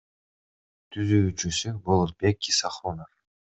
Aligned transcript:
Түзүүчүсү— 0.95 1.75
Болотбек 1.91 2.53
Исахунов. 2.55 3.17